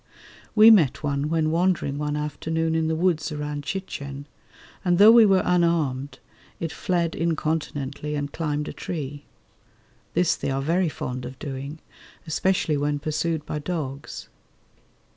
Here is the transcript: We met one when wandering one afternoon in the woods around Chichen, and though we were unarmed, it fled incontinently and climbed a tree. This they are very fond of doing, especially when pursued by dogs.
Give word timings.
We 0.55 0.71
met 0.71 1.03
one 1.03 1.29
when 1.29 1.51
wandering 1.51 1.99
one 1.99 2.15
afternoon 2.15 2.73
in 2.73 2.87
the 2.87 2.95
woods 2.95 3.31
around 3.31 3.63
Chichen, 3.65 4.25
and 4.83 4.97
though 4.97 5.11
we 5.11 5.27
were 5.27 5.43
unarmed, 5.45 6.17
it 6.59 6.71
fled 6.71 7.13
incontinently 7.13 8.15
and 8.15 8.33
climbed 8.33 8.67
a 8.67 8.73
tree. 8.73 9.25
This 10.15 10.35
they 10.35 10.49
are 10.49 10.59
very 10.63 10.89
fond 10.89 11.23
of 11.23 11.37
doing, 11.37 11.81
especially 12.25 12.77
when 12.77 12.97
pursued 12.97 13.45
by 13.45 13.59
dogs. 13.59 14.27